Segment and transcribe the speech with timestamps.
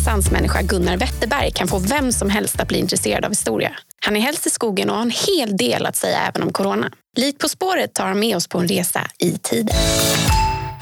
[0.00, 3.72] renässansmänniska Gunnar Wetterberg kan få vem som helst att bli intresserad av historia.
[4.00, 6.92] Han är helst i skogen och har en hel del att säga även om corona.
[7.16, 9.76] Likt På spåret tar han med oss på en resa i tiden.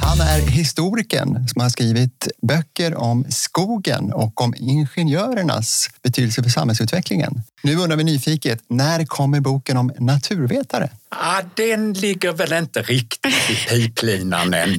[0.01, 7.43] Han är historikern som har skrivit böcker om skogen och om ingenjörernas betydelse för samhällsutvecklingen.
[7.63, 10.91] Nu undrar vi nyfiket, när kommer boken om naturvetare?
[11.09, 14.79] Ah, den ligger väl inte riktigt i piplinan ännu.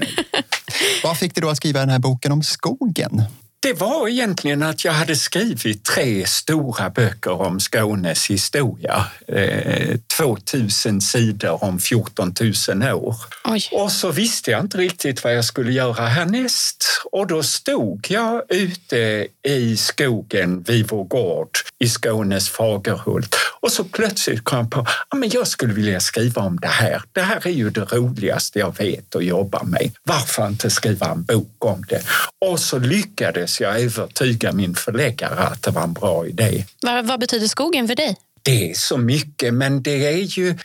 [1.04, 3.24] Vad fick dig då att skriva den här boken om skogen?
[3.62, 9.06] Det var egentligen att jag hade skrivit tre stora böcker om Skånes historia.
[9.28, 12.34] Eh, 2000 sidor om 14
[12.82, 13.16] 000 år.
[13.44, 13.70] Oj.
[13.72, 16.86] Och så visste jag inte riktigt vad jag skulle göra härnäst.
[17.12, 23.36] Och då stod jag ute i skogen vid vår gård i Skånes Fagerhult.
[23.62, 27.02] Och så plötsligt kom jag på att jag skulle vilja skriva om det här.
[27.12, 29.92] Det här är ju det roligaste jag vet att jobba med.
[30.04, 32.02] Varför inte skriva en bok om det?
[32.46, 36.66] Och så lyckades jag övertyga min förläggare att det var en bra idé.
[36.82, 38.16] Vad, vad betyder skogen för dig?
[38.42, 40.58] Det är så mycket, men det är ju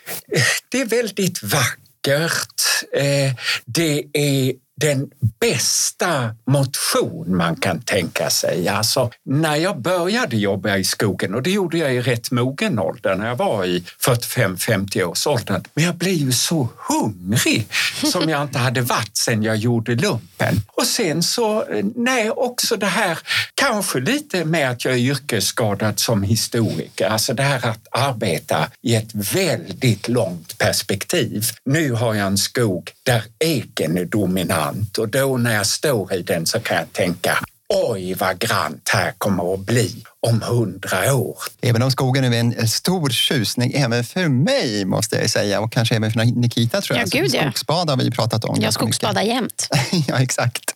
[0.69, 2.63] det är väldigt vackert.
[2.93, 3.33] Eh,
[3.65, 8.69] Det är den bästa motion man kan tänka sig.
[8.69, 13.15] Alltså, när jag började jobba i skogen, och det gjorde jag i rätt mogen ålder,
[13.15, 15.63] när jag var i 45-50 års åldern.
[15.75, 17.67] Men jag blev ju så hungrig
[18.13, 20.61] som jag inte hade varit sedan jag gjorde lumpen.
[20.67, 21.65] Och sen så,
[21.97, 23.19] nej, också det här,
[23.55, 28.95] kanske lite med att jag är yrkesskadad som historiker, alltså det här att arbeta i
[28.95, 31.45] ett väldigt långt perspektiv.
[31.65, 34.64] Nu har jag en skog där eken är dominant
[34.99, 39.13] och då när jag står i den så kan jag tänka oj vad grant här
[39.19, 41.39] kommer att bli om hundra år.
[41.61, 45.97] Även om skogen är en stor tjusning även för mig måste jag säga och kanske
[45.97, 47.09] även för Nikita tror jag.
[47.15, 47.31] Ja, gud.
[47.31, 48.57] Skogsbad har vi pratat om.
[48.61, 49.69] Jag skogsbadar jämt.
[50.09, 50.75] ja, exakt.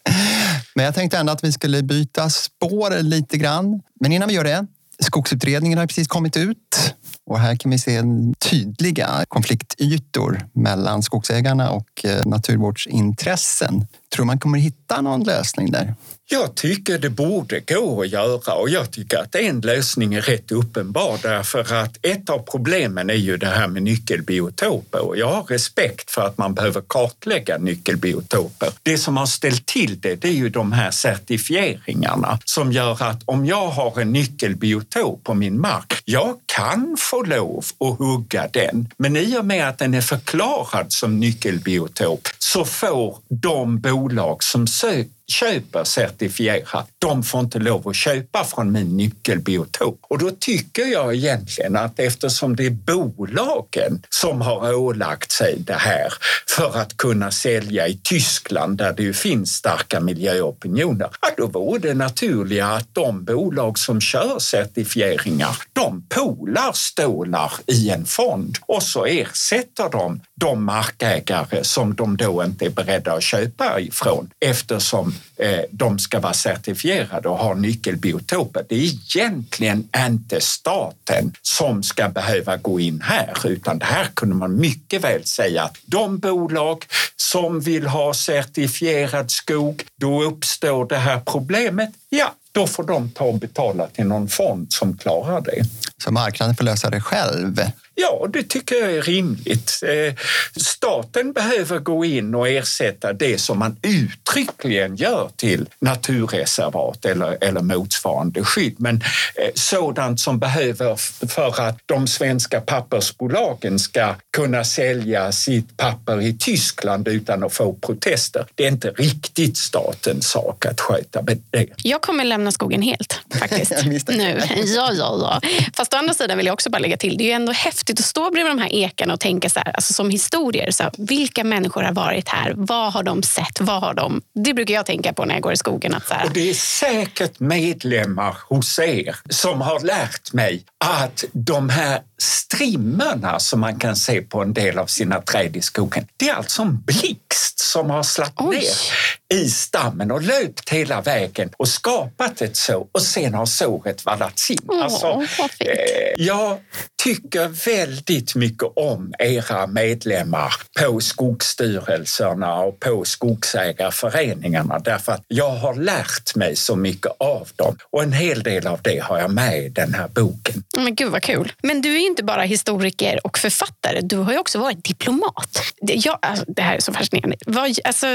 [0.74, 3.80] Men jag tänkte ändå att vi skulle byta spår lite grann.
[4.00, 4.66] Men innan vi gör det,
[5.02, 6.94] skogsutredningen har precis kommit ut
[7.28, 8.02] och här kan vi se
[8.50, 13.86] tydliga konfliktytor mellan skogsägarna och eh, naturvårdsintressen.
[14.14, 15.94] Tror man kommer hitta någon lösning där?
[16.30, 20.52] Jag tycker det borde gå att göra och jag tycker att en lösning är rätt
[20.52, 25.42] uppenbar därför att ett av problemen är ju det här med nyckelbiotoper och jag har
[25.42, 28.68] respekt för att man behöver kartlägga nyckelbiotoper.
[28.82, 33.22] Det som har ställt till det, det är ju de här certifieringarna som gör att
[33.24, 38.88] om jag har en nyckelbiotop på min mark, jag kan få lov att hugga den.
[38.96, 44.66] Men i och med att den är förklarad som nyckelbiotop så får de bolag som
[44.66, 50.00] söker köper certifierat, de får inte lov att köpa från min nyckelbiotop.
[50.08, 55.74] Och då tycker jag egentligen att eftersom det är bolagen som har ålagt sig det
[55.74, 56.12] här
[56.56, 61.78] för att kunna sälja i Tyskland där det ju finns starka miljöopinioner, ja, då vore
[61.78, 68.82] det naturliga att de bolag som kör certifieringar, de polar stålar i en fond och
[68.82, 75.14] så ersätter de de markägare som de då inte är beredda att köpa ifrån eftersom
[75.36, 78.64] Eh, de ska vara certifierade och ha nyckelbiotoper.
[78.68, 84.34] Det är egentligen inte staten som ska behöva gå in här utan det här kunde
[84.34, 86.84] man mycket väl säga att de bolag
[87.16, 91.90] som vill ha certifierad skog, då uppstår det här problemet.
[92.08, 95.64] Ja, då får de ta och betala till någon fond som klarar det.
[96.04, 97.60] Så marknaden får lösa det själv?
[98.00, 99.82] Ja, det tycker jag är rimligt.
[99.82, 100.14] Eh,
[100.56, 107.60] Staten behöver gå in och ersätta det som man uttryckligen gör till naturreservat eller, eller
[107.60, 108.74] motsvarande skydd.
[108.78, 108.96] Men
[109.34, 110.96] eh, sådant som behöver
[111.28, 117.74] för att de svenska pappersbolagen ska kunna sälja sitt papper i Tyskland utan att få
[117.74, 118.46] protester.
[118.54, 121.38] Det är inte riktigt statens sak att sköta det.
[121.82, 123.72] Jag kommer lämna skogen helt faktiskt.
[124.08, 124.40] Nu.
[124.56, 125.48] Ja, ja, ja.
[125.74, 127.87] Fast å andra sidan vill jag också bara lägga till, det är ju ändå häftigt
[127.92, 130.70] att stå bredvid de här ekarna och tänka så här, alltså som historier.
[130.70, 132.52] Så här, vilka människor har varit här?
[132.56, 133.60] Vad har de sett?
[133.60, 134.22] Vad har de?
[134.44, 135.94] Det brukar jag tänka på när jag går i skogen.
[135.94, 141.24] Att så här, Och det är säkert medlemmar hos er som har lärt mig att
[141.32, 146.06] de här strimmorna som man kan se på en del av sina träd i skogen,
[146.16, 151.50] det är alltså en blixt som har slagit ner i stammen och löpt hela vägen
[151.56, 154.58] och skapat ett sår och sen har såret vallats in.
[154.82, 155.68] Alltså, Åh, vad fint.
[155.70, 156.58] eh, jag
[157.04, 165.74] tycker väldigt mycket om era medlemmar på skogsstyrelserna och på skogsägarföreningarna därför att jag har
[165.74, 169.58] lärt mig så mycket av dem och en hel del av det har jag med
[169.58, 170.64] i den här boken.
[170.76, 171.52] Men gud vad kul.
[171.62, 175.62] Men du är inte bara historiker och författare, du har ju också varit diplomat.
[175.80, 177.36] Det, jag, alltså, det här är så fascinerande.
[177.46, 178.06] Vad, alltså,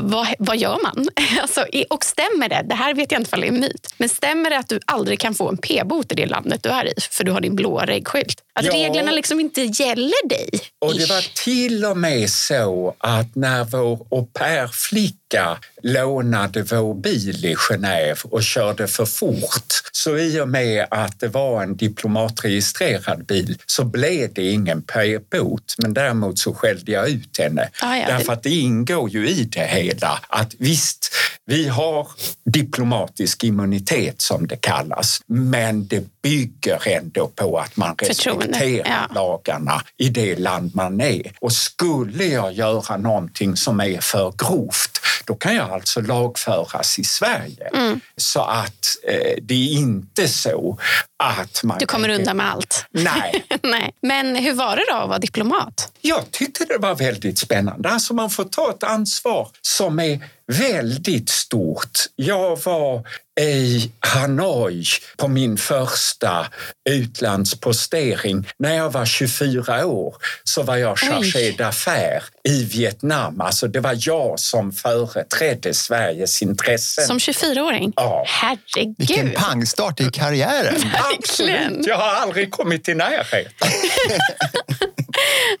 [0.00, 1.08] vad, vad gör man?
[1.42, 4.08] Alltså, och stämmer det, det här vet jag inte om det är en myt, men
[4.08, 6.92] stämmer det att du aldrig kan få en p-bot i det landet du är i
[7.10, 8.42] för du har din blåa reggskylt?
[8.54, 8.72] Att ja.
[8.72, 10.48] reglerna liksom inte gäller dig?
[10.78, 17.44] Och det var till och med så att när vår au pair-flicka lånade vår bil
[17.44, 19.72] i Genève och körde för fort.
[19.92, 25.74] Så i och med att det var en diplomatregistrerad bil så blev det ingen p-bot.
[25.78, 27.68] Men däremot så skällde jag ut henne.
[27.80, 28.06] Ah, ja.
[28.06, 31.14] Därför att det ingår ju i det hela att visst,
[31.46, 32.08] vi har
[32.44, 39.14] diplomatisk immunitet som det kallas, men det bygger ändå på att man respekterar ja.
[39.14, 41.32] lagarna i det land man är.
[41.40, 47.04] Och skulle jag göra någonting som är för grovt, då kan jag alltså lagföras i
[47.04, 47.68] Sverige.
[47.74, 48.00] Mm.
[48.16, 50.78] Så att eh, det är inte så
[51.22, 51.78] att man...
[51.78, 52.86] Du kommer undan med allt.
[52.90, 53.44] Nej.
[53.62, 53.94] Nej.
[54.02, 55.92] Men hur var det då att vara diplomat?
[56.00, 57.88] Jag tyckte det var väldigt spännande.
[57.88, 61.98] Alltså man får ta ett ansvar som är väldigt stort.
[62.16, 63.06] Jag var
[63.40, 64.84] i Hanoi
[65.16, 66.46] på min första
[66.90, 68.48] utlandspostering.
[68.58, 73.40] När jag var 24 år så var jag chargé d'affaires i Vietnam.
[73.40, 77.04] Alltså det var jag som företrädde Sveriges intressen.
[77.04, 77.92] Som 24-åring?
[77.96, 78.24] Ja.
[78.28, 78.94] Herregud!
[78.98, 80.74] Vilken pangstart i karriären!
[81.18, 81.86] Absolut!
[81.86, 83.68] Jag har aldrig kommit i närheten.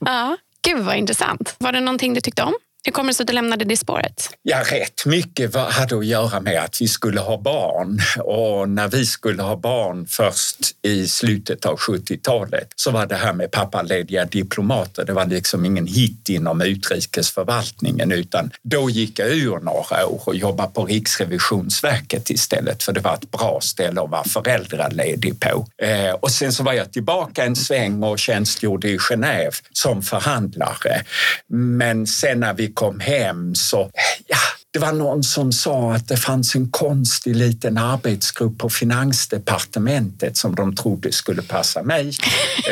[0.00, 0.36] ja.
[0.64, 1.54] Gud vad intressant.
[1.58, 2.54] Var det någonting du tyckte om?
[2.84, 4.30] Hur kommer det sig att du lämnade det spåret?
[4.42, 8.00] Ja, rätt mycket hade att göra med att vi skulle ha barn.
[8.24, 13.32] Och när vi skulle ha barn först i slutet av 70-talet så var det här
[13.32, 19.60] med pappalediga diplomater, det var liksom ingen hit inom utrikesförvaltningen utan då gick jag ur
[19.60, 24.24] några år och jobbade på Riksrevisionsverket istället för det var ett bra ställe att vara
[24.24, 25.66] föräldraledig på.
[25.82, 31.02] Eh, och sen så var jag tillbaka en sväng och tjänstgjorde i Genève som förhandlare.
[31.48, 33.90] Men sen när vi kom hem så,
[34.26, 34.38] ja,
[34.72, 40.54] det var någon som sa att det fanns en konstig liten arbetsgrupp på Finansdepartementet som
[40.54, 42.12] de trodde skulle passa mig.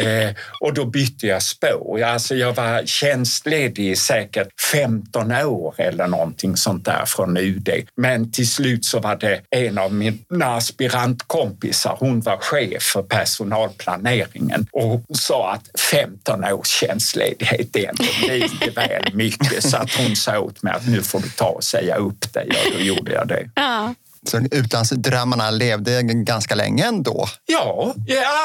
[0.01, 2.03] Eh, och då bytte jag spår.
[2.03, 7.69] Alltså jag var tjänstledig i säkert 15 år eller någonting sånt där från UD.
[7.97, 14.67] Men till slut så var det en av mina aspirantkompisar, hon var chef för personalplaneringen
[14.73, 20.17] och hon sa att 15 års tjänstledighet är ändå lite väl mycket så att hon
[20.17, 22.85] sa åt mig att nu får du ta och säga säga upp dig och då
[22.85, 23.51] gjorde jag det.
[23.55, 23.95] Ja.
[24.27, 27.29] Så utlandsdrömmarna levde ganska länge ändå?
[27.47, 27.95] Ja,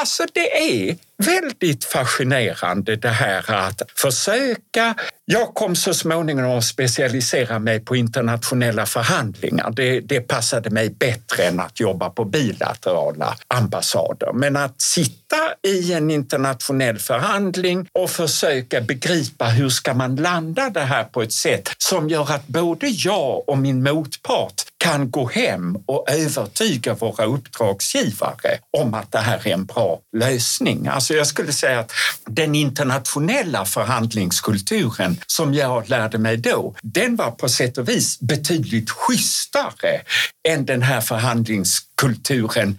[0.00, 4.94] alltså det är väldigt fascinerande det här att försöka.
[5.24, 9.70] Jag kom så småningom att specialisera mig på internationella förhandlingar.
[9.70, 14.32] Det, det passade mig bättre än att jobba på bilaterala ambassader.
[14.32, 20.80] Men att sitta i en internationell förhandling och försöka begripa hur ska man landa det
[20.80, 25.76] här på ett sätt som gör att både jag och min motpart kan gå hem
[25.86, 30.86] och övertyga våra uppdragsgivare om att det här är en bra lösning.
[30.86, 31.92] Alltså jag skulle säga att
[32.26, 38.90] den internationella förhandlingskulturen som jag lärde mig då, den var på sätt och vis betydligt
[38.90, 40.00] schysstare
[40.48, 41.95] än den här förhandlingskulturen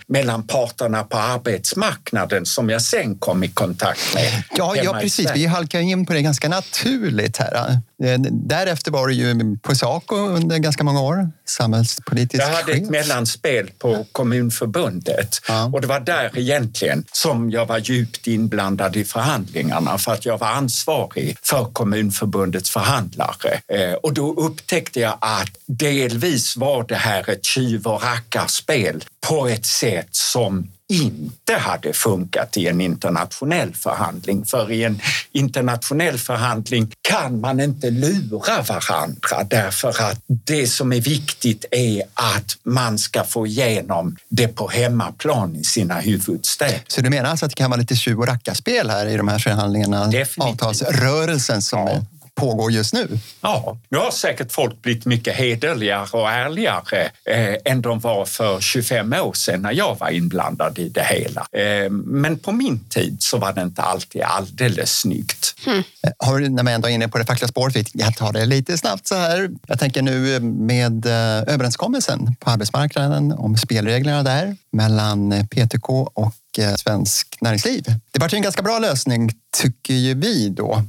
[0.07, 4.43] mellan parterna på arbetsmarknaden som jag sen kom i kontakt med.
[4.57, 5.31] Ja, ja precis.
[5.35, 7.80] Vi halkar in på det ganska naturligt här.
[8.03, 12.83] Eh, därefter var du ju på Saco under ganska många år, samhällspolitisk Jag hade chef.
[12.83, 15.65] ett mellanspel på Kommunförbundet ja.
[15.65, 20.37] och det var där egentligen som jag var djupt inblandad i förhandlingarna för att jag
[20.37, 23.61] var ansvarig för Kommunförbundets förhandlare.
[23.68, 29.47] Eh, och då upptäckte jag att delvis var det här ett tjuv och rackarspel på
[29.47, 34.45] ett sätt som inte hade funkat i en internationell förhandling.
[34.45, 41.02] För i en internationell förhandling kan man inte lura varandra därför att det som är
[41.02, 46.81] viktigt är att man ska få igenom det på hemmaplan i sina huvudstäder.
[46.88, 49.28] Så du menar alltså att det kan vara lite tjuv och rackarspel här i de
[49.28, 50.07] här förhandlingarna?
[50.07, 50.62] Definitivt.
[50.62, 53.19] Avtalsrörelsen som ja pågår just nu.
[53.41, 58.59] Ja, nu har säkert folk blivit mycket hederligare och ärligare eh, än de var för
[58.59, 61.47] 25 år sedan när jag var inblandad i det hela.
[61.51, 65.56] Eh, men på min tid så var det inte alltid alldeles snyggt.
[65.65, 65.83] Mm.
[66.17, 68.77] Har du, när man ändå är inne på det fackliga spåret, jag tar det lite
[68.77, 69.49] snabbt så här.
[69.67, 76.76] Jag tänker nu med eh, överenskommelsen på arbetsmarknaden om spelreglerna där mellan PTK och Eh,
[76.76, 77.83] svensk näringsliv.
[78.11, 80.83] Det var en ganska bra lösning tycker ju vi då.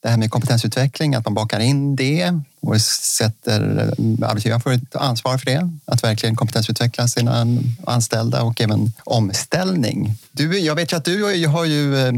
[0.00, 4.96] Det här med kompetensutveckling, att man bakar in det och sätter eh, arbetsgivaren får ett
[4.96, 5.70] ansvar för det.
[5.84, 7.46] Att verkligen kompetensutveckla sina
[7.86, 10.14] anställda och även omställning.
[10.32, 12.12] Du, jag vet ju att du har ju eh,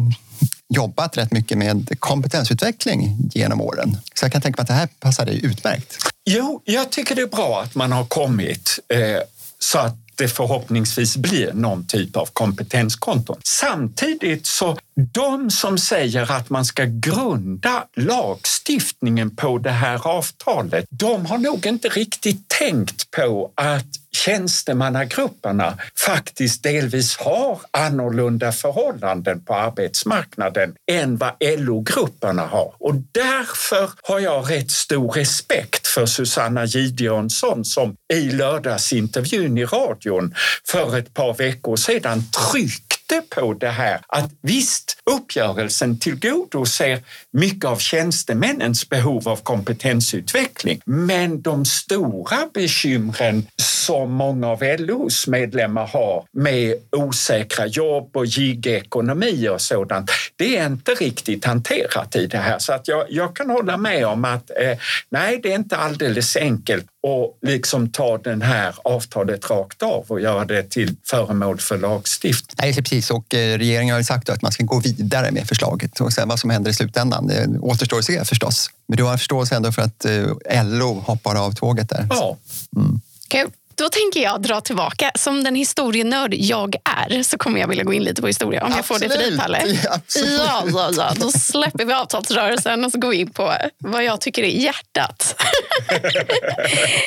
[0.68, 3.98] jobbat rätt mycket med kompetensutveckling genom åren.
[4.14, 5.96] Så jag kan tänka mig att det här passar dig utmärkt.
[6.24, 9.22] Jo, jag tycker det är bra att man har kommit eh,
[9.58, 13.36] så att det förhoppningsvis blir någon typ av kompetenskonton.
[13.44, 14.78] Samtidigt så
[15.12, 21.66] de som säger att man ska grunda lagstiftningen på det här avtalet, de har nog
[21.66, 31.32] inte riktigt tänkt på att tjänstemannagrupperna faktiskt delvis har annorlunda förhållanden på arbetsmarknaden än vad
[31.40, 32.74] LO-grupperna har.
[32.78, 40.34] Och därför har jag rätt stor respekt för Susanna Gideonsson som i lördagsintervjun i radion
[40.68, 47.76] för ett par veckor sedan tryckte på det här att visst, uppgörelsen tillgodoser mycket av
[47.76, 53.46] tjänstemännens behov av kompetensutveckling, men de stora bekymren
[53.86, 60.66] som många av LOs medlemmar har med osäkra jobb och gigekonomi och sådant, det är
[60.66, 62.58] inte riktigt hanterat i det här.
[62.58, 64.78] Så att jag, jag kan hålla med om att eh,
[65.10, 70.20] nej, det är inte alldeles enkelt och liksom ta den här avtalet rakt av och
[70.20, 72.56] göra det till föremål för lagstiftning.
[72.62, 73.10] Nej, precis.
[73.10, 76.28] Och eh, regeringen har ju sagt att man ska gå vidare med förslaget och sen
[76.28, 78.70] vad som händer i slutändan det återstår att se förstås.
[78.88, 82.06] Men du har förståelse ändå för att eh, LO hoppar av tåget där?
[82.10, 82.36] Ja.
[82.76, 83.00] Mm.
[83.28, 83.50] Kul.
[83.76, 85.10] Då tänker jag dra tillbaka.
[85.14, 88.64] Som den historienörd jag är så kommer jag vilja gå in lite på historia.
[88.64, 89.02] Om absolut.
[89.02, 89.78] jag får det för dig, Palle.
[89.84, 94.04] Ja, ja, ja, ja, Då släpper vi avtalsrörelsen och så går vi in på vad
[94.04, 95.42] jag tycker är hjärtat.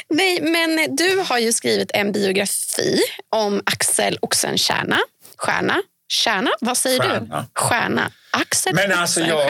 [0.10, 3.00] Nej, men du har ju skrivit en biografi
[3.30, 4.98] om Axel Oxenstierna.
[5.38, 5.82] Stjärna?
[6.24, 6.52] Stjärna?
[6.62, 7.48] Vad säger Stjärna.
[7.54, 7.60] du?
[7.62, 8.12] Stjärna.
[8.32, 9.50] Axel Men alltså jag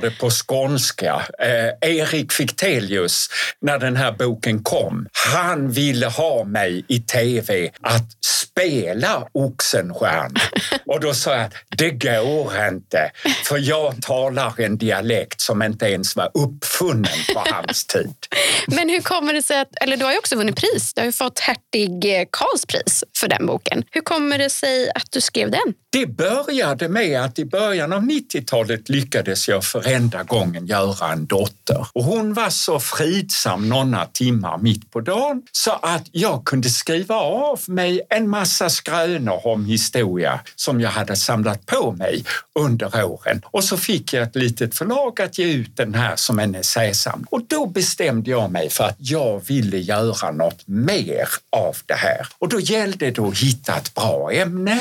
[0.00, 1.22] det på skånska.
[1.38, 3.28] Eh, Erik Fichtelius,
[3.60, 10.40] när den här boken kom, han ville ha mig i tv att spela Oxenstierna.
[10.86, 13.10] Och då sa jag det går inte,
[13.44, 18.14] för jag talar en dialekt som inte ens var uppfunnen på hans tid.
[18.66, 20.94] Men hur kommer det sig att, eller du har ju också vunnit pris.
[20.94, 23.84] Du har ju fått hertig Karls pris för den boken.
[23.90, 25.74] Hur kommer det sig att du skrev den?
[25.92, 31.26] Det började med att i början av 90-talet lyckades jag för enda gången göra en
[31.26, 31.86] dotter.
[31.92, 37.14] Och hon var så fridsam några timmar mitt på dagen så att jag kunde skriva
[37.14, 42.24] av mig en massa skrönor om historia som jag hade samlat på mig
[42.58, 43.42] under åren.
[43.44, 47.26] Och så fick jag ett litet förlag att ge ut den här som en essäsamling.
[47.30, 52.26] Och då bestämde jag mig för att jag ville göra något mer av det här.
[52.38, 54.80] Och då gällde det att hitta ett bra ämne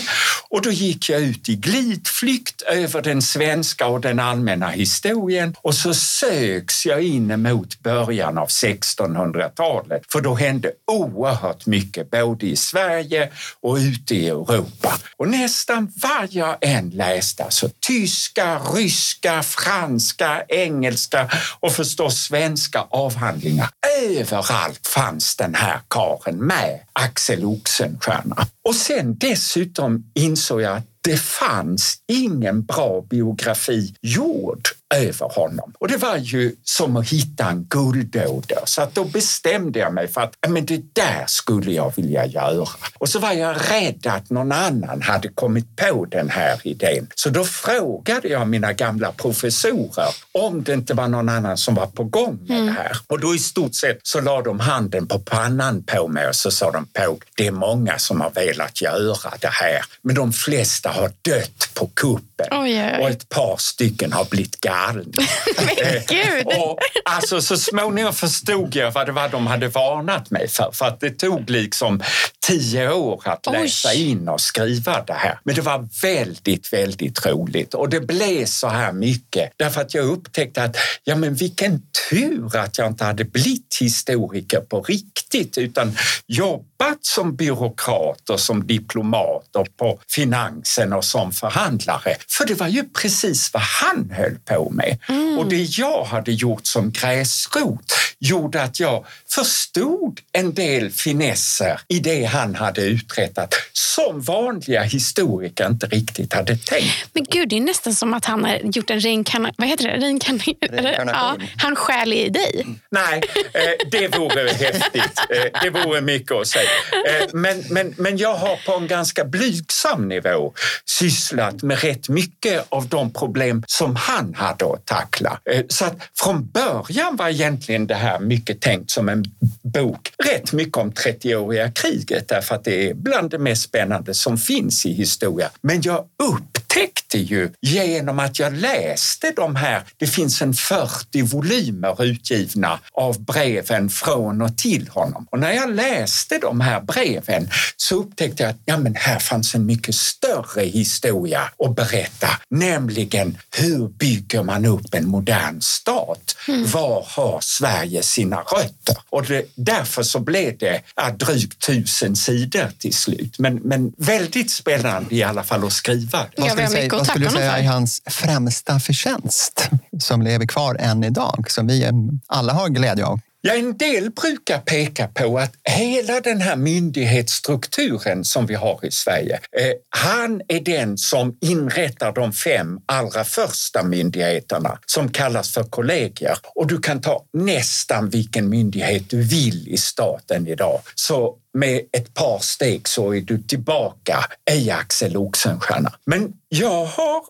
[0.49, 5.75] och då gick jag ut i glidflykt över den svenska och den allmänna historien och
[5.75, 12.55] så sögs jag in mot början av 1600-talet för då hände oerhört mycket både i
[12.55, 13.31] Sverige
[13.61, 14.97] och ute i Europa.
[15.17, 21.29] Och nästan vad jag än läste, alltså tyska, ryska, franska, engelska
[21.59, 23.69] och förstås svenska avhandlingar.
[24.09, 28.47] Överallt fanns den här karen med, Axel Oxenstierna.
[28.63, 35.73] Och sen dessutom insåg jag att det fanns ingen bra biografi gjord över honom.
[35.79, 38.59] Och det var ju som att hitta en guldåder.
[38.65, 42.67] Så att då bestämde jag mig för att men det där skulle jag vilja göra.
[42.97, 47.07] Och så var jag rädd att någon annan hade kommit på den här idén.
[47.15, 51.87] Så då frågade jag mina gamla professorer om det inte var någon annan som var
[51.87, 52.97] på gång med det här.
[53.07, 56.51] Och då i stort sett så la de handen på pannan på mig och så
[56.51, 59.85] sa de på det är många som har velat göra det här.
[60.01, 63.01] Men de flesta har dött på kuppen Oj, oj, oj.
[63.01, 65.03] och ett par stycken har blivit galna.
[65.57, 66.45] Men gud!
[66.45, 70.71] Och alltså, så småningom förstod jag vad det var de hade varnat mig för.
[70.73, 72.03] För att det tog liksom
[72.51, 73.53] tio år att Oj.
[73.53, 75.39] läsa in och skriva det här.
[75.43, 77.73] Men det var väldigt, väldigt roligt.
[77.73, 82.57] Och det blev så här mycket därför att jag upptäckte att ja, men vilken tur
[82.57, 89.55] att jag inte hade blivit historiker på riktigt utan jobbat som byråkrat och som diplomat
[89.55, 92.15] och på finansen och som förhandlare.
[92.29, 94.97] För det var ju precis vad han höll på med.
[95.39, 101.99] Och det jag hade gjort som gräsrot gjorde att jag förstod en del finesser i
[101.99, 107.09] det han hade uträttat som vanliga historiker inte riktigt hade tänkt.
[107.13, 109.55] Men gud, det är nästan som att han har gjort en reinkarnation.
[109.57, 109.97] Vad heter det?
[109.97, 111.07] Reinkarnation?
[111.07, 112.65] Ja, han stjäl i dig.
[112.91, 113.21] Nej,
[113.53, 115.19] eh, det vore häftigt.
[115.29, 116.69] Eh, det vore mycket att säga.
[117.07, 120.53] Eh, men, men, men jag har på en ganska blygsam nivå
[120.85, 125.39] sysslat med rätt mycket av de problem som han hade att tackla.
[125.67, 129.25] Så att från början var egentligen det här mycket tänkt som en
[129.63, 134.37] bok rätt mycket om 30-åriga kriget därför att det är bland det mest spännande som
[134.37, 135.49] finns i historia.
[135.61, 141.21] Men jag upptäckte upptäckte ju genom att jag läste de här, det finns en 40
[141.21, 145.27] volymer utgivna av breven från och till honom.
[145.31, 149.55] Och när jag läste de här breven så upptäckte jag att ja, men här fanns
[149.55, 156.35] en mycket större historia att berätta, nämligen hur bygger man upp en modern stat?
[156.47, 156.65] Mm.
[156.65, 158.97] Var har Sverige sina rötter?
[159.09, 163.39] Och det, därför så blev det ja, drygt tusen sidor till slut.
[163.39, 166.25] Men, men väldigt spännande i alla fall att skriva.
[166.37, 171.03] Vad skulle, säga, vad skulle du säga är hans främsta förtjänst som lever kvar än
[171.03, 171.89] idag, som vi
[172.27, 173.19] alla har glädje av?
[173.43, 178.91] Ja, en del brukar peka på att hela den här myndighetsstrukturen som vi har i
[178.91, 185.63] Sverige, eh, han är den som inrättar de fem allra första myndigheterna som kallas för
[185.63, 186.37] kollegier.
[186.55, 190.81] Och du kan ta nästan vilken myndighet du vill i staten idag.
[190.95, 195.93] Så med ett par steg så är du tillbaka i Axel Oxenstierna.
[196.05, 197.23] Men jag har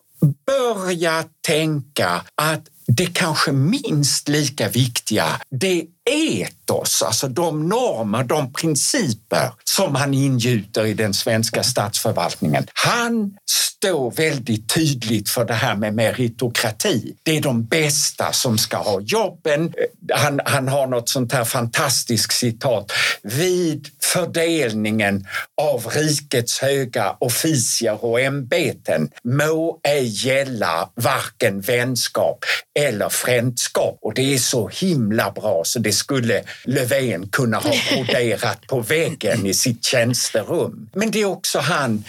[0.46, 9.52] börjat tänka att det kanske minst lika viktiga, det etos, alltså de normer, de principer
[9.64, 12.66] som han ingjuter i den svenska statsförvaltningen.
[12.74, 17.14] Han står väldigt tydligt för det här med meritokrati.
[17.22, 19.72] Det är de bästa som ska ha jobben.
[20.14, 22.92] Han, han har något sånt här fantastiskt citat.
[23.22, 25.26] Vid fördelningen
[25.62, 32.44] av rikets höga officier och ämbeten må ej gälla varken vänskap
[32.78, 33.98] eller frändskap.
[34.00, 39.46] Och det är så himla bra så det skulle Löfven kunna ha broderat på väggen
[39.46, 40.90] i sitt tjänsterum.
[40.94, 42.04] Men det är också han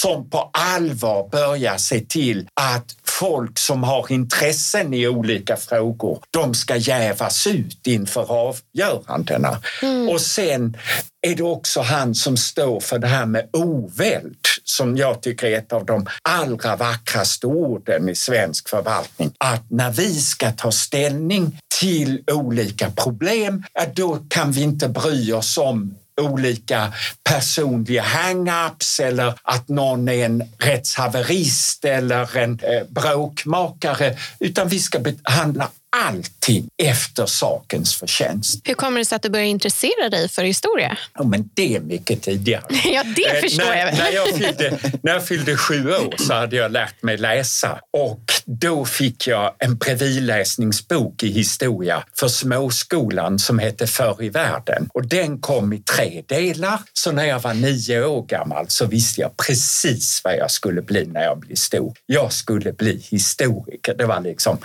[0.00, 6.54] som på allvar börjar se till att folk som har intressen i olika frågor, de
[6.54, 9.58] ska jävas ut inför avgörandena.
[9.82, 10.08] Mm.
[10.08, 10.76] Och sen
[11.22, 15.58] är det också han som står för det här med oväld som jag tycker är
[15.58, 19.32] ett av de allra vackraste orden i svensk förvaltning.
[19.38, 23.64] Att när vi ska ta ställning till olika problem,
[23.94, 26.92] då kan vi inte bry oss om olika
[27.24, 34.98] personliga hang-ups eller att någon är en rättshaverist eller en eh, bråkmakare, utan vi ska
[34.98, 38.60] behandla allting efter sakens förtjänst.
[38.64, 40.98] Hur kommer det sig att du började intressera dig för historia?
[41.14, 42.64] Ja, men det är mycket tidigare.
[42.84, 43.94] ja, det eh, förstår när, jag.
[43.94, 48.24] när, jag fyllde, när jag fyllde sju år så hade jag lärt mig läsa och
[48.44, 55.06] då fick jag en bredvidläsningsbok i historia för småskolan som hette Förr i världen och
[55.06, 56.78] den kom i tre delar.
[56.92, 61.06] Så när jag var nio år gammal så visste jag precis vad jag skulle bli
[61.06, 61.94] när jag blev stor.
[62.06, 63.94] Jag skulle bli historiker.
[63.94, 64.58] Det var liksom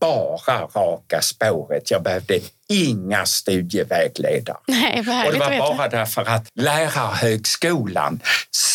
[0.00, 1.90] bara raka spåret.
[1.90, 4.56] Jag behövde inga studievägledare.
[4.66, 8.20] Nej, och det var bara därför att Lärarhögskolan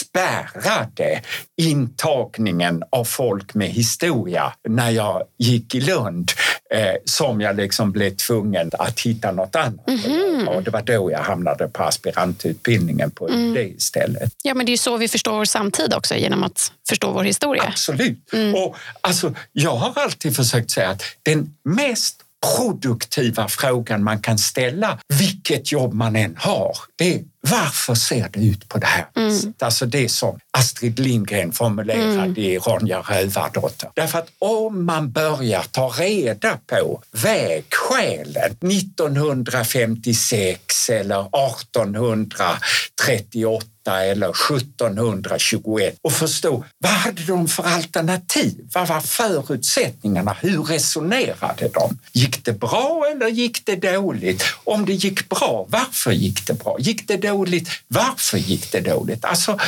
[0.09, 1.21] spärrade
[1.57, 6.31] intagningen av folk med historia när jag gick i Lund
[6.73, 9.87] eh, som jag liksom blev tvungen att hitta något annat.
[9.87, 10.45] Mm -hmm.
[10.45, 13.53] Och det var då jag hamnade på aspirantutbildningen på mm.
[13.53, 14.33] det istället.
[14.43, 17.63] Ja, men det är så vi förstår vår samtid också, genom att förstå vår historia.
[17.67, 18.33] Absolut.
[18.33, 18.55] Mm.
[18.55, 22.23] Och, alltså, jag har alltid försökt säga att den mest
[22.55, 28.39] produktiva frågan man kan ställa, vilket jobb man än har, det är varför ser det
[28.39, 29.29] ut på det här mm.
[29.29, 29.43] viset?
[29.43, 29.53] Mm.
[29.59, 32.37] Alltså det som Astrid Lindgren formulerade mm.
[32.37, 33.89] i Ronja Rövardotter.
[33.93, 43.65] Därför att om man börjar ta reda på vägskälen 1956 eller 1838
[43.97, 48.69] eller 1721 och förstå vad hade de för alternativ?
[48.73, 50.37] Vad var förutsättningarna?
[50.41, 51.99] Hur resonerade de?
[52.11, 54.43] Gick det bra eller gick det dåligt?
[54.63, 56.77] Om det gick bra, varför gick det bra?
[56.79, 59.25] Gick det dåligt, varför gick det dåligt?
[59.25, 59.59] Alltså,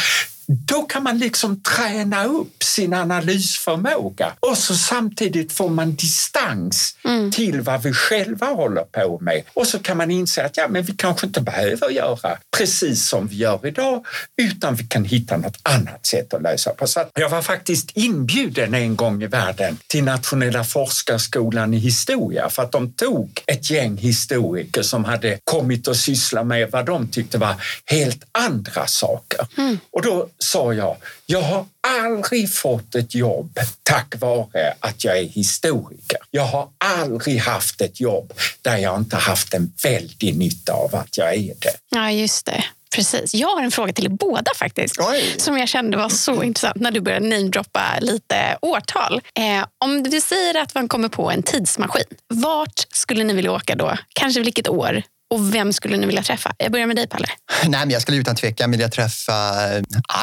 [0.52, 7.32] då kan man liksom träna upp sin analysförmåga och så samtidigt får man distans mm.
[7.32, 9.44] till vad vi själva håller på med.
[9.54, 13.28] Och så kan man inse att ja, men vi kanske inte behöver göra precis som
[13.28, 14.06] vi gör idag
[14.38, 16.88] utan vi kan hitta något annat sätt att lösa på.
[16.88, 22.64] Så jag var faktiskt inbjuden en gång i världen till Nationella forskarskolan i historia för
[22.64, 27.38] att de tog ett gäng historiker som hade kommit att syssla med vad de tyckte
[27.38, 29.48] var helt andra saker.
[29.58, 29.80] Mm.
[29.92, 35.24] Och då sa jag, jag har aldrig fått ett jobb tack vare att jag är
[35.24, 36.18] historiker.
[36.32, 41.18] Jag har aldrig haft ett jobb där jag inte haft en väldig nytta av att
[41.18, 41.74] jag är det.
[41.90, 42.64] Ja, just det.
[42.96, 43.34] Precis.
[43.34, 44.96] Jag har en fråga till er båda faktiskt.
[45.00, 45.36] Oj.
[45.38, 49.22] Som jag kände var så intressant när du började namedroppa lite årtal.
[49.36, 52.04] Eh, om vi säger att man kommer på en tidsmaskin.
[52.28, 53.98] Vart skulle ni vilja åka då?
[54.14, 55.04] Kanske vilket år?
[55.32, 56.56] Och vem skulle ni vilja träffa?
[56.58, 57.28] Jag börjar med dig, Palle.
[57.64, 59.34] Nej, men jag skulle utan tvekan vilja träffa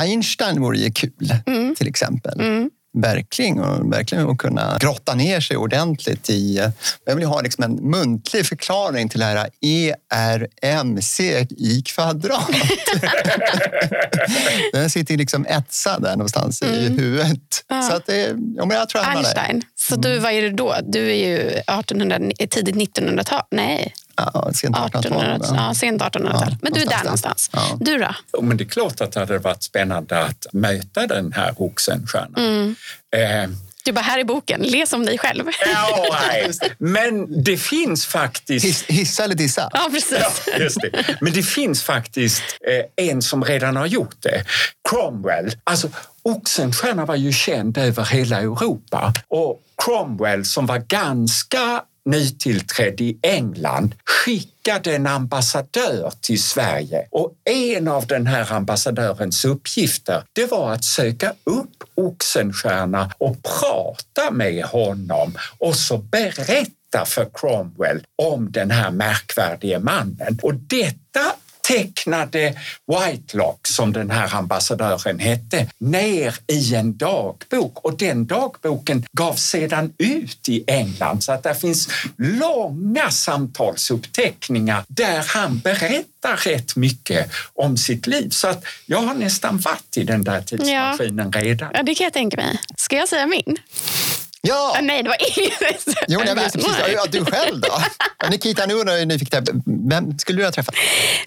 [0.00, 1.74] Einstein, vore ju kul, mm.
[1.74, 2.40] till exempel.
[2.40, 2.70] Mm.
[2.98, 6.70] Verkligen, och verkligen att kunna grotta ner sig ordentligt i...
[7.04, 9.48] Jag vill ha liksom en muntlig förklaring till det här
[10.62, 12.50] ERMC i kvadrat.
[14.72, 16.74] Den sitter liksom etsad där någonstans mm.
[16.74, 17.64] i huvudet.
[17.68, 17.82] Ja.
[17.82, 19.62] Så att det, ja, men jag tror Einstein.
[19.76, 20.22] Så du, mm.
[20.22, 20.76] vad är du då?
[20.82, 22.18] Du är ju 1800,
[22.50, 23.42] tidigt 1900-tal?
[23.50, 23.94] Nej.
[24.18, 25.56] Ja, sent 1800-tal.
[25.56, 26.56] Ja, sent 1800-tal.
[26.62, 27.50] men du är där någonstans.
[27.52, 27.76] Ja.
[27.80, 28.14] Du då?
[28.32, 32.38] Jo, men det är klart att det hade varit spännande att möta den här Oxenstierna.
[32.38, 32.76] Mm.
[33.16, 33.50] Eh,
[33.84, 35.44] du bara, här är boken, läs om dig själv.
[35.66, 36.08] Ja.
[36.78, 38.64] Men det finns faktiskt...
[38.64, 39.70] Hiss, hissa eller dissa?
[39.72, 40.42] Ja, precis.
[40.46, 41.16] Ja, just det.
[41.20, 44.44] Men det finns faktiskt eh, en som redan har gjort det.
[44.88, 45.52] Cromwell.
[45.64, 45.88] Alltså,
[46.22, 53.94] Oxenstierna var ju känd över hela Europa och Cromwell som var ganska nytillträdd i England
[54.04, 60.84] skickade en ambassadör till Sverige och en av den här ambassadörens uppgifter det var att
[60.84, 68.90] söka upp Oxenstierna och prata med honom och så berätta för Cromwell om den här
[68.90, 70.38] märkvärdige mannen.
[70.42, 71.32] Och detta
[71.68, 72.54] tecknade
[72.86, 79.92] Whitelock, som den här ambassadören hette, ner i en dagbok och den dagboken gavs sedan
[79.98, 87.76] ut i England så att det finns långa samtalsuppteckningar där han berättar rätt mycket om
[87.76, 88.28] sitt liv.
[88.30, 91.40] Så att jag har nästan varit i den där tidsmaskinen ja.
[91.40, 91.70] redan.
[91.74, 92.58] Ja, det kan jag tänka mig.
[92.76, 93.58] Ska jag säga min?
[94.40, 94.74] Ja!
[94.78, 95.78] Ah, nej, det var ingen.
[96.08, 96.76] Jo, jag vet precis.
[96.94, 97.82] Ja, du själv då?
[98.30, 99.44] Nikita, nu undrar jag nyfiken.
[99.90, 100.74] Vem skulle du ha träffat?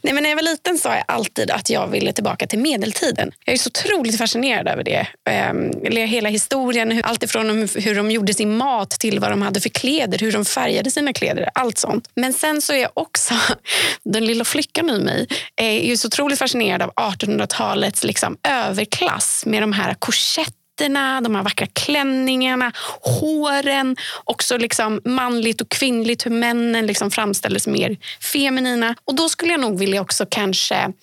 [0.01, 3.31] Nej, men när jag var liten sa jag alltid att jag ville tillbaka till medeltiden.
[3.45, 5.07] Jag är så otroligt fascinerad över det.
[5.51, 9.69] Um, hela historien, allt ifrån hur de gjorde sin mat till vad de hade för
[9.69, 12.09] kläder, hur de färgade sina kläder, allt sånt.
[12.15, 13.33] Men sen så är jag också,
[14.03, 19.63] den lilla flickan i mig, är ju så otroligt fascinerad av 1800-talets liksom, överklass med
[19.63, 23.95] de här korsetterna kläderna, de här vackra klänningarna, håren.
[24.23, 27.97] Också liksom manligt och kvinnligt, hur männen liksom framställdes mer
[28.33, 28.95] feminina.
[29.05, 30.93] Och då skulle jag nog vilja också kanske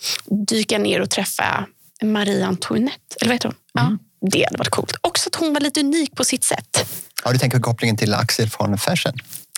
[0.49, 1.67] dyka ner och träffa
[2.03, 3.17] Marie Antoinette.
[3.21, 3.85] Eller vad heter hon?
[3.85, 3.99] Mm.
[4.21, 4.97] Ja, det hade varit coolt.
[5.01, 6.89] Också att hon var lite unik på sitt sätt.
[7.25, 9.15] Ja, du tänker kopplingen till Axel von Fersen?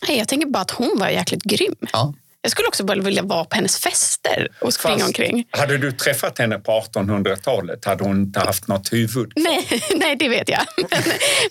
[0.08, 1.74] Nej, jag tänker bara att hon var jäkligt grym.
[1.92, 2.14] Ja.
[2.42, 5.44] Jag skulle också bara vilja vara på hennes fester och springa Fast, omkring.
[5.50, 9.32] Hade du träffat henne på 1800-talet hade hon inte haft något huvud.
[9.36, 10.60] Nej, nej det vet jag.
[10.90, 11.02] Men,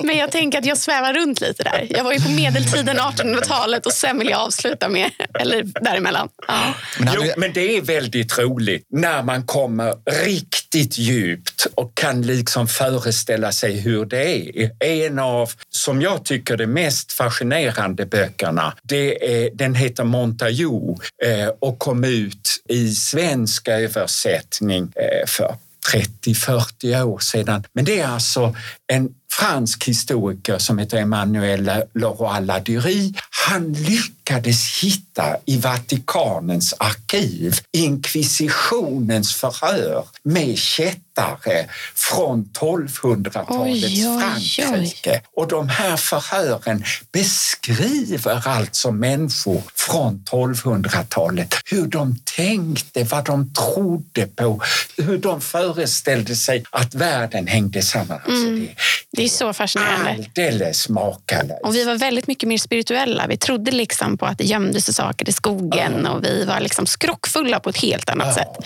[0.08, 1.88] men jag tänker att jag svävar runt lite där.
[1.90, 6.30] Jag var ju på medeltiden, 1800-talet och sen vill jag avsluta med, eller däremellan.
[6.48, 6.74] Ja.
[7.00, 9.94] Men, jo, men det är väldigt roligt när man kommer
[10.26, 14.72] riktigt djupt och kan liksom föreställa sig hur det är.
[14.80, 20.79] En av, som jag tycker, de mest fascinerande böckerna, det är, den heter Montagu
[21.24, 25.56] Eh, och kom ut i svensk översättning eh, för
[25.94, 27.64] 30-40 år sedan.
[27.74, 28.56] Men det är alltså
[28.88, 33.14] en fransk historiker som heter Emmanuel Leroy-Ladurie.
[33.48, 41.66] Han lyckades hitta i Vatikanens arkiv inkvisitionens förhör med kättare
[41.96, 45.22] från 1200-talets Frankrike.
[45.36, 54.28] Och de här förhören beskriver alltså människor från 1200-talet, hur de tänkte, vad de trodde
[54.28, 54.62] på,
[54.98, 58.20] hur de föreställde sig att världen hängde samman.
[58.26, 58.68] Alltså mm.
[59.12, 60.26] det, det är så fascinerande.
[60.38, 61.62] Alldeles makalöst.
[61.64, 63.28] Och vi var väldigt mycket mer spirituella.
[63.28, 66.86] Vi trodde liksom på att det gömde sig saker i skogen och vi var liksom
[66.86, 68.58] skrockfulla på ett helt annat sätt.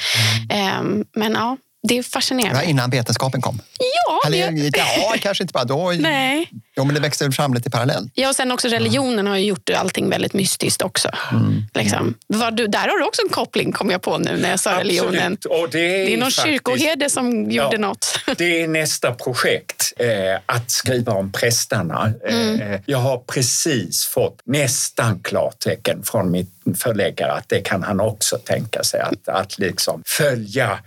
[0.80, 2.64] Um, men ja, det är fascinerande.
[2.64, 3.62] Ja, innan vetenskapen kom?
[3.80, 4.28] Ja.
[4.28, 5.92] Eller, ja, kanske inte bara då.
[6.00, 6.50] Nej.
[6.76, 8.12] Jo, men det växte fram lite parallellt.
[8.16, 11.10] Ja, och sen också religionen har ju gjort allting väldigt mystiskt också.
[11.32, 11.64] Mm.
[11.74, 12.14] Liksom.
[12.52, 15.02] Du, där har du också en koppling, kom jag på nu när jag sa Absolut.
[15.02, 15.38] religionen.
[15.50, 18.13] Och det, är det är någon faktiskt, kyrkoherde som gjorde ja, något.
[18.38, 22.14] Det är nästa projekt, eh, att skriva om prästarna.
[22.28, 22.62] Mm.
[22.62, 28.38] Eh, jag har precis fått nästan klartecken från mitt förläggare att det kan han också
[28.38, 30.80] tänka sig, att, att liksom följa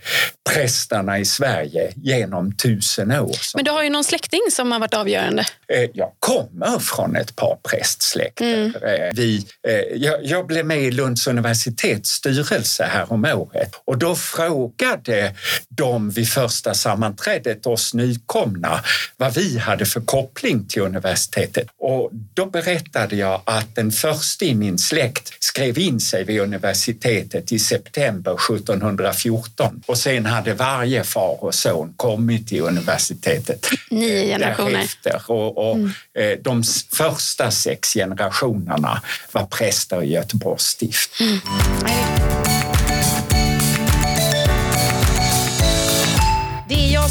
[0.50, 3.36] prästarna i Sverige genom tusen år.
[3.54, 5.44] Men du har ju någon släkting som har varit avgörande.
[5.72, 8.54] Eh, jag kommer från ett par prästsläkter.
[8.54, 8.74] Mm.
[8.74, 14.16] Eh, vi, eh, jag blev med i Lunds universitets styrelse här om året och då
[14.16, 15.34] frågade
[15.68, 17.35] de vid första sammanträdet
[17.66, 18.80] oss nykomna
[19.16, 21.68] vad vi hade för koppling till universitetet.
[21.78, 27.52] Och då berättade jag att den första i min släkt skrev in sig vid universitetet
[27.52, 33.66] i september 1714 och sen hade varje far och son kommit till universitetet.
[33.90, 34.70] Nio generationer.
[34.70, 35.22] Därefter.
[35.26, 35.90] Och, och mm.
[36.18, 41.20] Eh, de första sex generationerna var präster i Göteborgs stift.
[41.20, 42.15] Mm.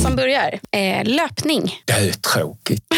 [0.06, 0.60] Som börjar.
[0.72, 1.82] Eh, löpning.
[1.86, 2.86] Dötråkigt.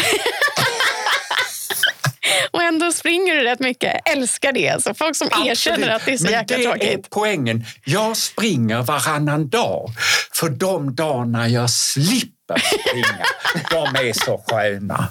[2.50, 4.00] Och ändå springer du rätt mycket.
[4.12, 4.68] Älskar det.
[4.68, 7.06] Alltså, folk som erkänner att det är så Men jäkla det är tråkigt.
[7.10, 7.64] poängen.
[7.84, 9.90] Jag springer varannan dag.
[10.34, 13.24] För de dagarna jag slipper springa,
[13.70, 15.08] de är så sköna.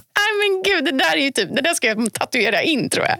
[0.65, 3.17] Gud, det där är ju typ, det där ska jag tatuera in tror jag.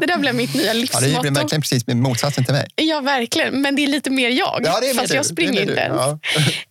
[0.00, 1.20] Det där blev mitt nya Ja, det livsmotto.
[1.20, 2.66] blir verkligen precis motsatsen till mig.
[2.76, 3.60] Ja, verkligen.
[3.62, 4.60] Men det är lite mer jag.
[4.64, 5.14] Ja, det är fast du.
[5.14, 5.80] jag Det är springer inte du.
[5.80, 5.96] ens.
[5.96, 6.18] Ja.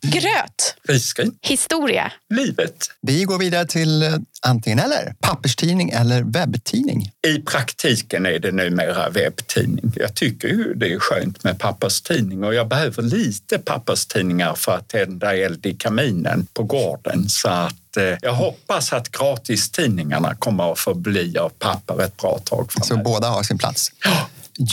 [0.02, 0.74] Gröt.
[0.88, 1.38] Risgrynt.
[1.42, 2.12] Historia.
[2.34, 2.90] Livet.
[3.00, 5.14] Vi går vidare till eh, antingen eller.
[5.20, 7.10] Papperstidning eller webbtidning.
[7.26, 9.92] I praktiken är det numera webbtidning.
[9.96, 14.88] Jag tycker ju det är skönt med papperstidning och jag behöver lite papperstidningar för att
[14.88, 17.28] tända eld i kaminen på gården.
[17.28, 17.74] Så att
[18.22, 23.04] jag hoppas att gratistidningarna kommer att förbli av papper ett bra tag Så framöver.
[23.10, 23.92] båda har sin plats.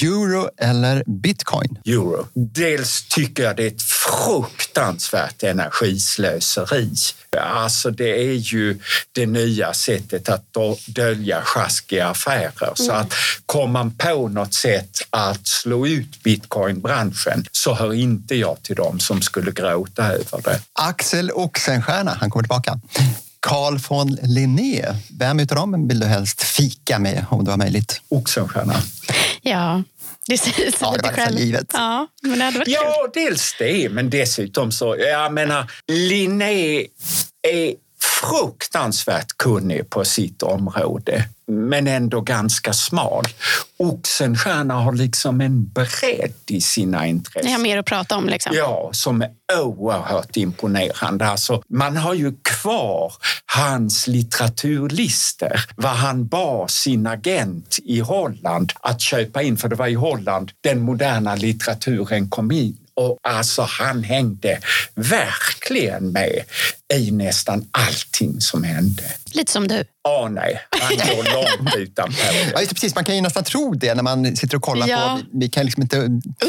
[0.03, 1.77] Euro eller bitcoin?
[1.85, 2.27] euro.
[2.33, 6.89] Dels tycker jag det är ett fruktansvärt energislöseri.
[7.39, 8.79] Alltså det är ju
[9.11, 10.53] det nya sättet att
[10.87, 12.71] dölja sjaskiga affärer.
[12.75, 13.13] Så att
[13.45, 18.99] kom man på något sätt att slå ut bitcoinbranschen så hör inte jag till dem
[18.99, 20.61] som skulle gråta över det.
[20.73, 22.79] Axel Oxenstierna, han kommer tillbaka.
[23.45, 28.01] Carl von Linné, vem utav dem vill du helst fika med om du har möjligt?
[28.09, 28.75] Oxenstierna.
[29.41, 29.83] Ja,
[30.27, 31.39] det säger sig Ja, det lite var själv.
[31.39, 31.69] givet.
[31.73, 32.73] Ja, men det hade varit kul.
[32.73, 36.79] Ja, dels det, men dessutom så, jag menar, Linné
[37.47, 37.73] är
[38.29, 43.23] fruktansvärt kunnig på sitt område, men ändå ganska smal.
[43.77, 47.61] Oxenstierna har liksom en bredd i sina Ni har intressen.
[47.61, 48.25] mer att prata om.
[48.29, 48.51] Liksom.
[48.55, 49.29] Ja, som är
[49.61, 51.27] oerhört imponerande.
[51.27, 53.13] Alltså, man har ju kvar
[53.45, 59.87] hans litteraturlister, vad han bad sin agent i Holland att köpa in, för det var
[59.87, 62.77] i Holland den moderna litteraturen kom in.
[62.95, 64.59] Och alltså han hängde
[64.95, 66.43] verkligen med
[66.93, 69.03] i nästan allting som hände.
[69.33, 69.83] Lite som du.
[70.07, 71.23] Åh nej, han går
[71.63, 72.59] långt utanpå Ja, det.
[72.59, 72.95] just det, precis.
[72.95, 75.19] Man kan ju nästan tro det när man sitter och kollar Ja.
[75.31, 75.37] på...
[75.39, 75.97] Vi kan liksom inte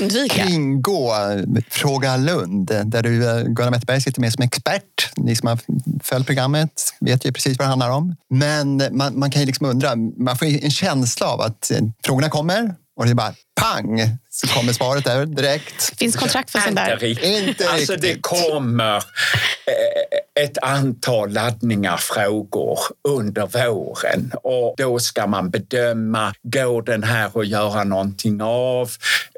[0.02, 0.34] Undvika.
[0.46, 5.10] kringgå eh, Fråga Lund där du, eh, Gunnar Wetterberg, sitter med som expert.
[5.16, 5.58] Ni som har
[6.02, 8.16] följt programmet vet ju precis vad det handlar om.
[8.30, 11.78] Men man, man kan ju liksom undra, man får ju en känsla av att eh,
[12.04, 14.00] frågorna kommer och det är bara pang
[14.36, 15.98] så kommer svaret där direkt.
[15.98, 16.96] finns kontrakt för sånt Inte där.
[16.96, 17.48] riktigt.
[17.48, 18.14] Inte alltså riktigt.
[18.14, 26.82] det kommer eh, ett antal laddningar frågor under våren och då ska man bedöma, går
[26.82, 28.90] den här att göra någonting av?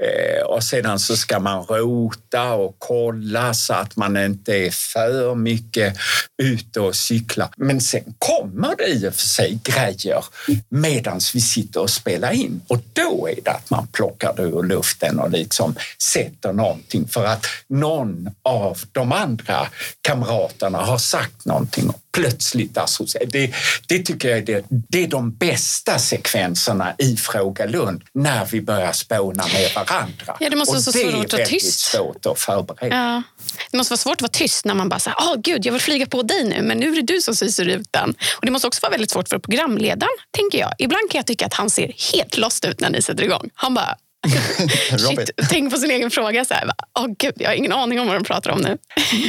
[0.03, 5.35] Eh, och sedan så ska man rota och kolla så att man inte är för
[5.35, 5.97] mycket
[6.43, 7.51] ute och cykla.
[7.57, 10.25] Men sen kommer det i och för sig grejer
[10.69, 14.63] medan vi sitter och spelar in och då är det att man plockar det ur
[14.63, 14.88] luften
[15.21, 19.69] och liksom sätter någonting för att någon av de andra
[20.03, 23.27] kamraterna har sagt någonting och plötsligt associerar.
[23.27, 23.55] Det,
[23.87, 28.61] det tycker jag är, det, det är de bästa sekvenserna i Fråga Lund när vi
[28.61, 30.37] börjar spåna med varandra.
[30.41, 31.81] Ja, det måste och vara så det svårt är att vara tyst.
[31.81, 32.97] svårt att förbereda.
[32.97, 33.23] Ja.
[33.71, 35.83] Det måste vara svårt att vara tyst när man bara säger åh gud, jag vill
[35.83, 38.15] flyga på dig nu, men nu är det du som syr rutan.
[38.37, 40.75] Och det måste också vara väldigt svårt för programledaren, tänker jag.
[40.79, 43.51] Ibland kan jag tycka att han ser helt lost ut när ni sätter igång.
[43.55, 43.97] Han bara.
[44.99, 46.45] Shit, tänk på sin egen fråga.
[46.45, 48.79] Så här, åh gud, jag har ingen aning om vad de pratar om nu.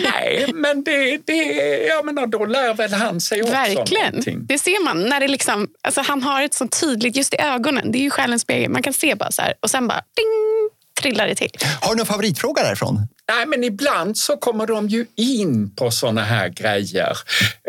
[0.03, 1.33] Nej, men det, det,
[1.87, 4.05] jag menar, då lär väl han sig också Verkligen.
[4.05, 4.45] någonting.
[4.45, 5.01] Det ser man.
[5.09, 8.09] när det liksom, alltså Han har ett så tydligt, just i ögonen, det är ju
[8.09, 8.71] själens spegel.
[8.71, 10.69] Man kan se bara så här och sen bara ding,
[11.01, 11.51] trillar det till.
[11.81, 13.07] Har du någon favoritfråga därifrån?
[13.29, 17.17] Nej, men ibland så kommer de ju in på såna här grejer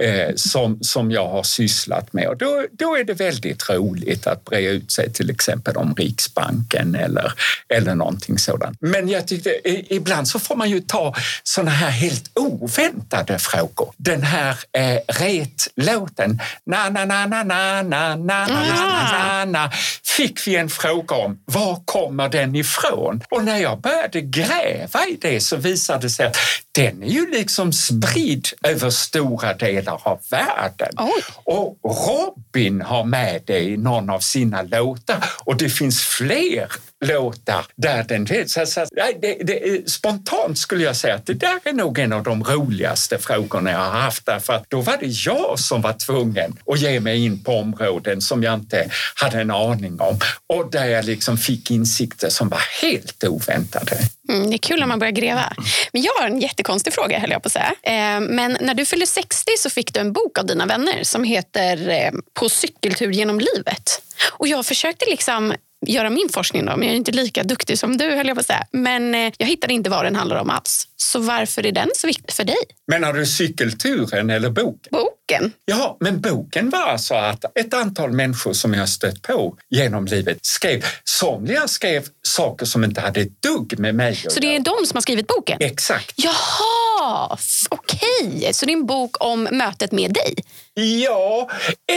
[0.01, 4.45] eh, som, som jag har sysslat med och då, då är det väldigt roligt att
[4.45, 7.33] bre ut sig till exempel om Riksbanken eller,
[7.69, 8.77] eller någonting sådant.
[8.81, 9.51] Men jag tyckte
[9.95, 13.93] ibland så får man ju ta såna här helt oväntade frågor.
[13.97, 19.71] Den här eh, retlåten, na na na na na na na na na na na
[20.05, 23.23] fick vi en fråga om var kommer den ifrån?
[23.31, 26.37] Och när jag började gräva i det så visade det sig att
[26.73, 30.95] den är ju liksom spridd över stora delar av världen.
[30.99, 31.23] Oj.
[31.45, 36.73] Och Robin har med det i någon av sina låtar och det finns fler
[37.05, 38.27] låtar där den...
[38.27, 38.59] finns.
[38.59, 38.87] Alltså,
[39.21, 43.19] det, det, spontant skulle jag säga att det där är nog en av de roligaste
[43.19, 47.01] frågorna jag har haft därför att då var det jag som var tvungen att ge
[47.01, 51.39] mig in på områden som jag inte hade en aning om och där jag liksom
[51.39, 53.99] fick insikter som var helt oväntade.
[54.29, 55.53] Mm, det är kul när man börjar gräva.
[55.93, 57.75] Men jag har en jättekonstig fråga, höll jag på att säga.
[57.83, 61.25] Eh, men när du fyllde 60 så fick du en bok av dina vänner som
[61.25, 64.03] heter eh, På cykeltur genom livet.
[64.33, 65.55] Och jag försökte liksom
[65.87, 66.67] göra min forskning.
[66.67, 68.67] Då, men jag är inte lika duktig som du, höll jag på att säga.
[68.73, 70.87] Men eh, jag hittade inte vad den handlar om alls.
[70.97, 72.57] Så varför är den så viktig för dig?
[72.87, 74.91] Menar du cykelturen eller boken?
[74.91, 75.53] Boken.
[75.65, 80.39] Ja, men boken var alltså att ett antal människor som jag stött på genom livet
[80.43, 84.87] skrev, somliga skrev saker som inte hade ett dugg med mig Så det är de
[84.87, 85.57] som har skrivit boken?
[85.61, 86.15] Exakt.
[86.17, 87.39] Jaha,
[87.71, 88.51] okej.
[88.53, 90.35] Så det är en bok om mötet med dig?
[90.81, 91.51] Ja,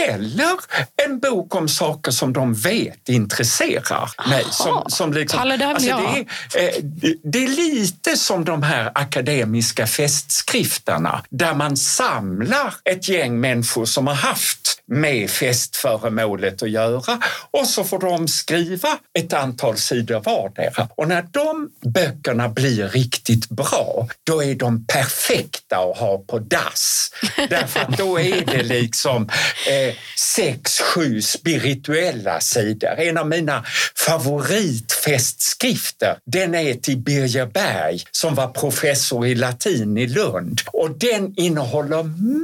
[0.06, 0.56] eller
[1.04, 4.44] en bok om saker som de vet intresserar mig.
[4.50, 6.84] Som, som liksom, Palle, det är, eh,
[7.22, 14.06] det är lite som de här akademiska festskrifterna där man samlar ett gäng människor som
[14.06, 17.18] har haft med festföremålet att göra
[17.50, 20.88] och så får de skriva ett antal sidor vardera.
[20.96, 27.10] Och när de böckerna blir riktigt bra, då är de perfekta att ha på dass.
[27.48, 29.28] Därför att då är det liksom
[29.68, 32.98] eh, sex, sju spirituella sidor.
[32.98, 33.64] En av mina
[34.06, 40.60] favoritfestskrifter, den är till Birger Berg som var professor i latin i Lund.
[40.66, 42.02] Och den innehåller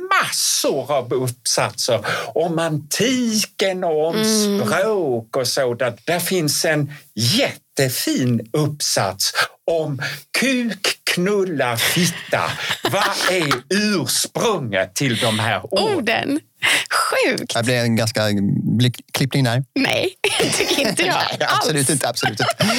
[0.08, 6.06] massor av uppsatser om antiken och om språk och sådant.
[6.06, 9.32] Där finns en jättefin uppsats
[9.70, 10.02] om
[10.40, 12.42] kuk, knulla, fitta.
[12.90, 15.96] Vad är ursprunget till de här orden?
[15.96, 16.40] Orden.
[16.90, 17.54] Sjukt.
[17.54, 18.22] Det blev en ganska
[19.12, 19.64] klippning där.
[19.74, 20.14] Nej,
[20.58, 21.90] tycker inte jag Nej, absolut alls.
[21.90, 22.08] inte.
[22.08, 22.74] Absolut inte.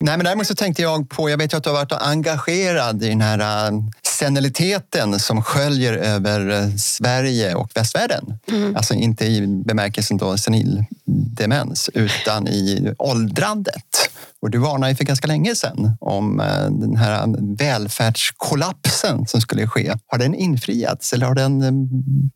[0.00, 3.02] Nej, men däremot så tänkte jag på, jag vet ju att du har varit engagerad
[3.02, 8.38] i den här äh, seniliteten som sköljer över äh, Sverige och västvärlden.
[8.76, 14.07] Alltså inte i bemärkelsen då senil demens utan i åldrandet.
[14.42, 17.26] Och du varnade ju för ganska länge sedan om eh, den här eh,
[17.58, 19.94] välfärdskollapsen som skulle ske.
[20.06, 21.62] Har den infriats eller har den...
[21.62, 21.72] Eh,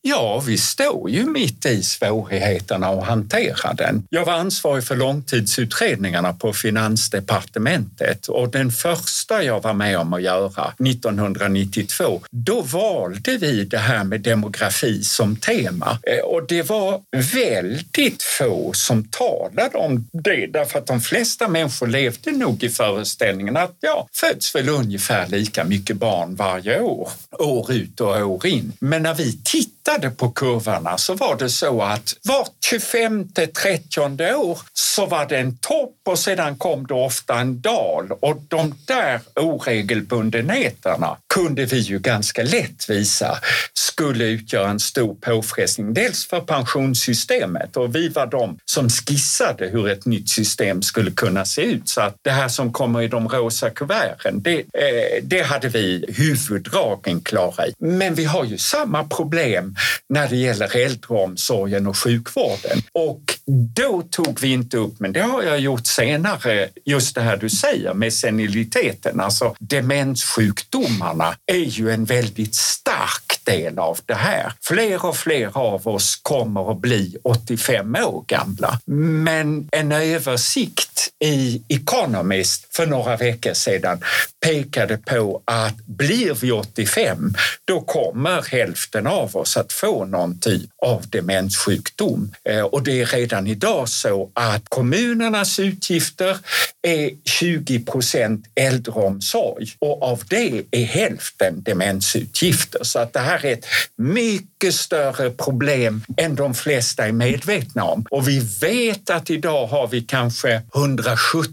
[0.02, 4.06] ja, vi står ju mitt i svårigheterna att hantera den.
[4.10, 10.22] Jag var ansvarig för långtidsutredningarna på Finansdepartementet och den första jag var med om att
[10.22, 15.98] göra 1992, då valde vi det här med demografi som tema.
[16.24, 17.00] Och det var
[17.34, 23.56] väldigt få som talade om det därför att de flesta människor levde nog i föreställningen
[23.56, 28.72] att ja, föds väl ungefär lika mycket barn varje år, år ut och år in.
[28.78, 34.00] Men när vi tittade på kurvorna så var det så att vart 25 30
[34.34, 38.74] år så var det en topp och sedan kom det ofta en dal och de
[38.86, 43.38] där oregelbundenheterna kunde vi ju ganska lätt visa
[43.74, 45.94] skulle utgöra en stor påfrestning.
[45.94, 51.44] Dels för pensionssystemet och vi var de som skissade hur ett nytt system skulle kunna
[51.44, 51.88] se ut.
[51.88, 56.04] Så att det här som kommer i de rosa kuverten, det, eh, det hade vi
[56.08, 57.72] huvuddragen klara i.
[57.78, 59.76] Men vi har ju samma problem
[60.08, 62.82] när det gäller äldreomsorgen och sjukvården.
[62.92, 67.36] Och då tog vi inte upp, men det har jag gjort senare, just det här
[67.36, 74.52] du säger med seniliteten, alltså demenssjukdomarna är ju en väldigt stark del av det här.
[74.60, 78.78] Fler och fler av oss kommer att bli 85 år gamla.
[78.86, 84.00] Men en översikt i Economist för några veckor sedan
[84.42, 90.70] pekade på att blir vi 85, då kommer hälften av oss att få någon typ
[90.82, 92.34] av demenssjukdom.
[92.48, 96.38] Eh, och det är redan idag så att kommunernas utgifter
[96.82, 102.84] är 20 procent äldreomsorg och av det är hälften demensutgifter.
[102.84, 108.06] Så att det här är ett mycket större problem än de flesta är medvetna om.
[108.10, 111.52] Och vi vet att idag har vi kanske 170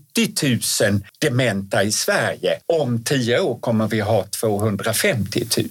[0.81, 2.59] 000 dementa i Sverige.
[2.79, 5.69] Om tio år kommer vi ha 250 000.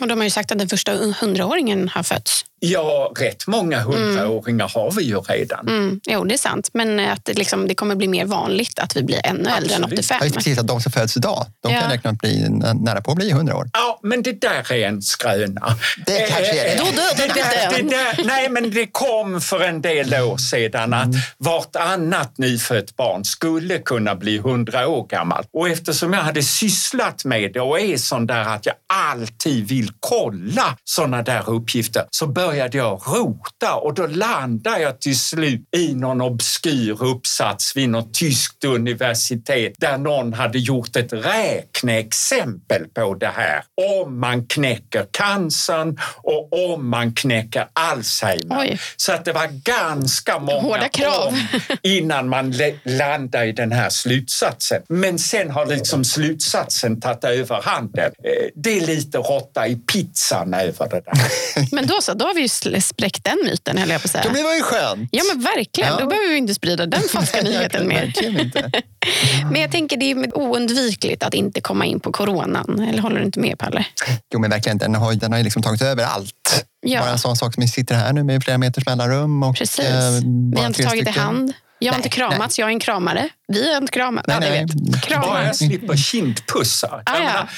[0.00, 2.44] Och de har ju sagt att den första hundraåringen har fötts.
[2.60, 5.68] Ja, rätt många hundraåringar har vi ju redan.
[5.68, 6.70] Mm, jo, det är sant.
[6.72, 9.84] Men att det, liksom, det kommer bli mer vanligt att vi blir ännu äldre än
[9.84, 9.98] Absolut.
[9.98, 10.18] 85.
[10.22, 11.80] Ja, precis, att de som föds idag, de Ja.
[11.80, 13.70] kan räkna att bli nära på att bli 100 år.
[13.72, 15.76] Ja, men det där är en skröna.
[16.06, 16.72] Det kanske är det.
[16.72, 20.94] Eh, Då dödar det det där, Nej, men det kom för en del år sedan
[20.94, 25.48] att vartannat nyfött barn skulle kunna bli 100 år gammalt.
[25.52, 28.74] Och eftersom jag hade sysslat med det och är sån där att jag
[29.12, 35.18] alltid vill kolla såna där uppgifter så började jag rota och då landade jag till
[35.18, 42.84] slut i någon obskyr uppsats vid något tyskt universitet där någon hade gjort ett räkneexempel
[42.94, 43.62] på det här.
[44.02, 48.60] Om man knäcker cancern och om man knäcker Alzheimer.
[48.60, 48.80] Oj.
[48.96, 51.26] Så att det var ganska många Hårda krav.
[51.28, 51.38] om
[51.82, 54.82] innan man landade i den här slutsatsen.
[54.88, 58.12] Men sen har liksom slutsatsen tagit över handen.
[58.24, 61.74] Eh, Det är lite råtta i pizzan över det där.
[61.74, 62.42] Men då så, då har vi
[62.74, 64.32] ju spräckt den myten, höll jag på att Ja, säga.
[64.32, 65.08] men det var ju skönt.
[65.12, 65.90] Ja, men verkligen.
[65.92, 65.98] Ja.
[66.00, 68.12] Då behöver vi inte sprida den falska nyheten mer.
[69.52, 72.80] Men jag tänker det är oundvikligt att inte komma in på coronan.
[72.88, 73.86] Eller håller du inte med, Palle?
[74.34, 74.78] Jo, men verkligen.
[74.78, 76.64] Den har, den har liksom tagit över allt.
[76.86, 77.00] Ja.
[77.00, 79.42] Bara en sån sak som vi sitter här nu med flera meters mellanrum.
[79.42, 79.84] Och, Precis.
[79.84, 80.10] eh,
[80.54, 81.22] Vi har inte tagit i stycken.
[81.22, 81.52] hand.
[81.78, 83.28] Jag har Nej, inte kramats, jag är en kramare.
[83.48, 84.26] Vi har inte kramat.
[84.26, 84.60] Nej, ja, nej.
[84.60, 84.74] vet.
[84.74, 85.42] Bara Kramar.
[85.42, 87.02] jag slipper kindpussar.
[87.06, 87.18] Ah, ja.
[87.18, 87.48] menar,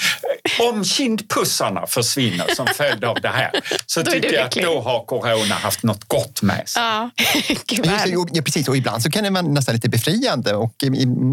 [0.61, 3.51] eh, om kindpussarna försvinner som följd av det här
[3.87, 6.83] så Då tycker jag att då har corona haft något gott med sig.
[6.83, 7.67] Ja, Just
[8.33, 8.69] ja, precis.
[8.69, 10.75] Och ibland så kan det vara nästan lite befriande och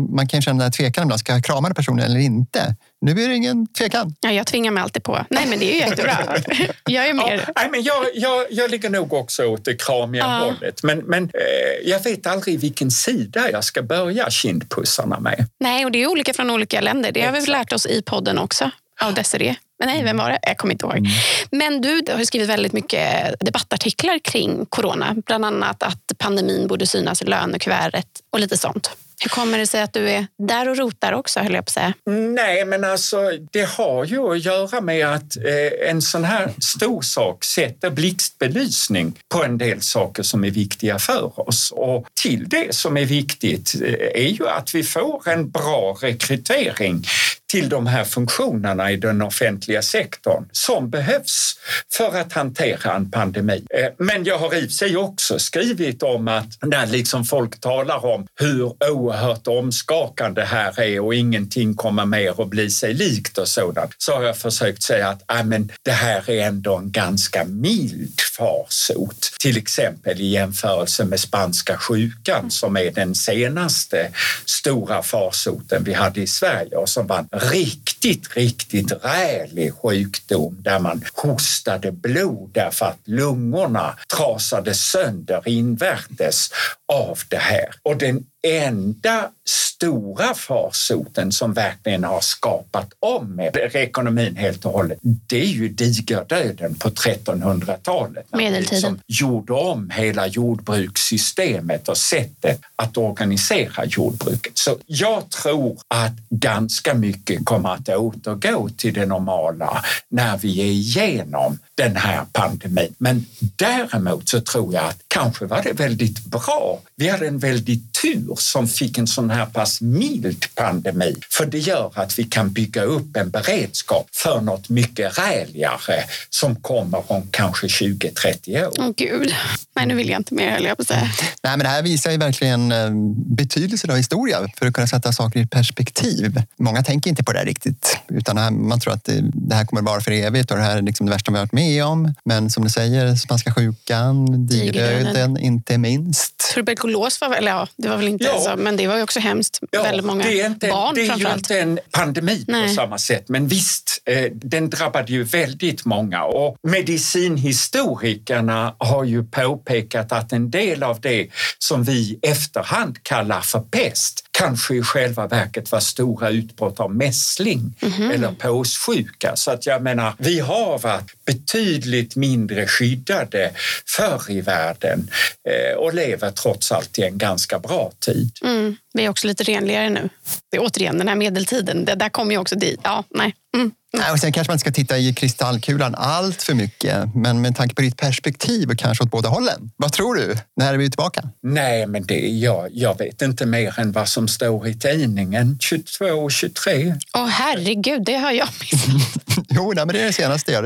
[0.09, 1.19] man kan känna tvekan ibland.
[1.19, 2.75] Ska jag krama den personen eller inte?
[3.05, 4.15] Nu är det ingen tvekan.
[4.21, 5.25] Ja, jag tvingar mig alltid på.
[5.29, 6.17] Nej, men det är ju jättebra.
[6.85, 7.49] Jag är Ja, mer...
[7.55, 10.45] nej, men jag, jag, jag ligger nog också åt det kramiga Ja.
[10.45, 10.83] hållet.
[10.83, 15.47] Men, men eh, jag vet aldrig vilken sida jag ska börja kindpussarna med.
[15.59, 17.11] Nej, och det är olika från olika länder.
[17.11, 18.71] Det har vi lärt oss i podden också.
[19.01, 19.55] Av Desiree.
[19.79, 20.39] Men nej, vem var det?
[20.41, 21.07] Jag kommer inte ihåg.
[21.51, 25.15] Men du har skrivit väldigt mycket debattartiklar kring corona.
[25.25, 28.91] Bland annat att pandemin borde synas i lönekuvertet och lite sånt.
[29.21, 31.73] Hur kommer det sig att du är där och rotar också, höll jag på att
[31.73, 31.93] säga?
[32.09, 33.17] Nej, men alltså
[33.51, 39.19] det har ju att göra med att eh, en sån här stor sak sätter blixtbelysning
[39.29, 41.71] på en del saker som är viktiga för oss.
[41.75, 47.05] Och till det som är viktigt eh, är ju att vi får en bra rekrytering
[47.47, 51.55] till de här funktionerna i den offentliga sektorn som behövs
[51.93, 53.65] för att hantera en pandemi.
[53.69, 57.59] Eh, men jag har i och för sig också skrivit om att när liksom folk
[57.59, 62.93] talar om hur oerhört omskakande det här är och ingenting kommer mer att bli sig
[62.93, 66.75] likt och sådant så har jag försökt säga att ah, men det här är ändå
[66.75, 69.31] en ganska mild farsot.
[69.39, 74.09] Till exempel i jämförelse med spanska sjukan som är den senaste
[74.45, 80.79] stora farsoten vi hade i Sverige och som var rikt riktigt, riktigt rälig sjukdom där
[80.79, 86.49] man hostade blod därför att lungorna trasade sönder invärtes
[86.93, 87.75] av det här.
[87.83, 89.29] Och den enda
[89.75, 96.75] stora farsoten som verkligen har skapat om ekonomin helt och hållet, det är ju digerdöden
[96.75, 98.25] på 1300-talet.
[98.31, 98.75] när man Medeltiden.
[98.75, 104.57] Liksom gjorde om hela jordbrukssystemet och sättet att organisera jordbruket.
[104.57, 110.65] Så jag tror att ganska mycket kommer att återgå till det normala när vi är
[110.65, 112.95] igenom den här pandemin.
[112.97, 116.79] Men däremot så tror jag att kanske var det väldigt bra.
[116.95, 121.15] Vi hade en väldigt tur som fick en sån här pass mild pandemi.
[121.29, 126.55] För det gör att vi kan bygga upp en beredskap för något mycket räligare som
[126.55, 128.73] kommer om kanske 20-30 år.
[128.79, 129.33] Åh gud.
[129.75, 131.01] Nej, nu vill jag inte mer, höll jag på att säga.
[131.43, 135.11] Nej, men det här visar ju verkligen eh, betydelsen av historia för att kunna sätta
[135.13, 136.41] saker i perspektiv.
[136.59, 139.03] Många tänker inte på det här riktigt, utan här- man tror att
[139.33, 141.45] det, här kommer vara för evigt och det här är liksom det värsta vi har
[141.45, 142.13] varit med om.
[142.25, 146.51] Men som du säger, spanska sjukan, digerdöden, inte minst.
[146.55, 148.39] Tuberkulos var väl, ja, det var väl inte Ja.
[148.39, 149.59] så, men det var ju också hemskt.
[149.71, 152.75] väldigt många det är inte, barn det är ju inte en pandemi på Nej.
[152.75, 156.23] samma sätt, men visst, eh, den drabbade ju väldigt många.
[156.23, 159.23] Och medicinhistorikerna har ju
[159.65, 164.81] påpekat att en del av det som vi i efterhand kallar för pest kanske i
[164.81, 168.11] själva verket var stora utbrott av mässling Mhm.
[168.11, 169.35] eller påssjuka.
[169.35, 173.51] Så att jag menar, vi har varit betydligt mindre skyddade
[173.97, 175.09] förr i världen
[175.49, 178.31] eh, och lever trots allt i en ganska bra tid.
[178.43, 180.09] Mm, vi är också lite renligare nu.
[180.51, 181.85] Det är återigen den här medeltiden.
[181.85, 182.79] Det där kommer ju också dit.
[182.83, 183.35] Ja, nej.
[183.57, 183.71] Mm.
[183.93, 187.55] Nej, och sen kanske man inte ska titta i kristallkulan allt för mycket, men med
[187.55, 189.71] tanke på ditt perspektiv och kanske åt båda hållen.
[189.77, 190.35] Vad tror du?
[190.55, 191.29] När är vi tillbaka?
[191.43, 196.05] Nej, men det, jag, jag vet inte mer än vad som står i tidningen 22
[196.05, 196.95] och 23.
[197.17, 199.23] Åh herregud, det har jag missat.
[199.49, 200.51] Jo, nej, men det är det senaste.
[200.51, 200.63] Jag.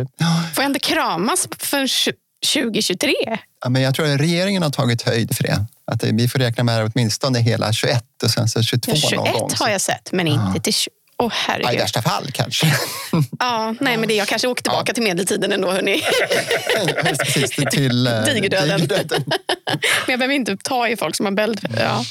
[0.53, 1.87] Får jag inte kramas för
[2.53, 3.13] 2023?
[3.61, 5.65] Ja, men jag tror att regeringen har tagit höjd för det.
[5.91, 9.25] Att det- vi får räkna med åtminstone hela 21 och sen så 22 Ja, någon
[9.25, 9.51] 21 gång.
[9.59, 10.89] har jag sett, men inte till 20.
[11.21, 11.33] Åh
[11.63, 12.65] Ja, I värsta fall kanske.
[13.39, 16.01] Ja, nej, men det, jag kanske åker tillbaka till medeltiden ändå, hörni.
[17.03, 18.79] Precis, till eh, Digerdöden.
[18.79, 19.23] digerdöden.
[19.65, 21.67] Men jag behöver inte ta i folk som har bäld.
[21.79, 22.03] Ja.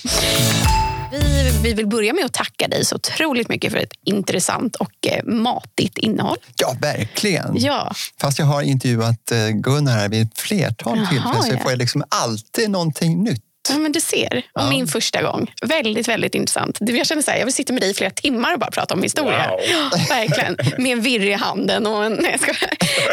[1.11, 5.06] Vi, vi vill börja med att tacka dig så otroligt mycket för ett intressant och
[5.06, 6.36] eh, matigt innehåll.
[6.56, 7.52] Ja, verkligen.
[7.56, 11.59] Ja, Fast jag har intervjuat eh, Gunnar här vid ett flertal Jaha, tillfällen så ja.
[11.62, 13.44] får jag liksom alltid någonting nytt.
[13.71, 14.37] Ja men du ser.
[14.53, 14.71] Och Ja.
[14.71, 15.53] min första gång.
[15.62, 16.79] Väldigt, väldigt intressant.
[16.81, 18.95] Jag känner så här, jag vill sitta med dig i flera timmar och bara prata
[18.95, 19.49] om historia.
[19.51, 19.61] Wow.
[19.71, 20.57] Ja, verkligen.
[20.79, 22.12] Med en virr i handen och en...
[22.23, 22.39] Nej.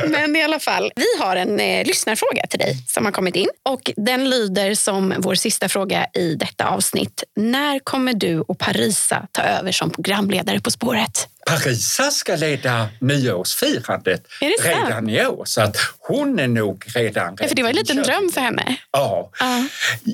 [0.07, 3.47] Men i alla fall, vi har en eh, lyssnarfråga till dig som har kommit in.
[3.63, 7.23] Och Den lyder som vår sista fråga i detta avsnitt.
[7.35, 11.27] När kommer du och Parisa ta över som programledare På spåret?
[11.49, 14.23] Parisa ska leda nyårsfirandet
[14.63, 18.03] redan i år, så att hon är nog redan Ja, för det var en liten
[18.03, 18.75] dröm för henne.
[18.91, 19.29] Ja.
[19.39, 19.63] Ja.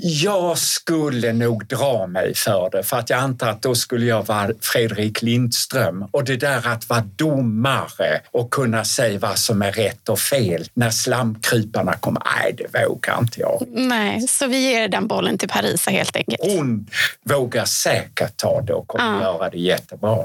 [0.03, 4.27] Jag skulle nog dra mig för det, för att jag antar att då skulle jag
[4.27, 6.05] vara Fredrik Lindström.
[6.11, 10.65] Och det där att vara domare och kunna säga vad som är rätt och fel
[10.73, 13.63] när slamkryparna kommer, nej, det vågar inte jag.
[13.67, 16.39] Nej, så vi ger den bollen till Parisa helt enkelt.
[16.41, 16.87] Hon
[17.23, 19.21] vågar säkert ta det och kommer Ja.
[19.21, 20.17] göra det jättebra.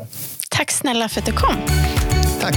[0.50, 1.56] Tack snälla för att du kom.
[2.40, 2.54] Tack.